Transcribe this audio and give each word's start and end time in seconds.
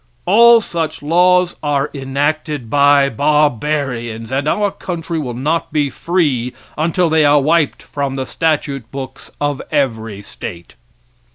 All 0.25 0.61
such 0.61 1.03
laws 1.03 1.55
are 1.61 1.91
enacted 1.93 2.71
by 2.71 3.07
barbarians, 3.07 4.31
and 4.31 4.47
our 4.47 4.71
country 4.71 5.19
will 5.19 5.35
not 5.35 5.71
be 5.71 5.91
free 5.91 6.55
until 6.75 7.07
they 7.07 7.23
are 7.23 7.39
wiped 7.39 7.83
from 7.83 8.15
the 8.15 8.25
statute 8.25 8.89
books 8.91 9.29
of 9.39 9.61
every 9.69 10.23
state. 10.23 10.73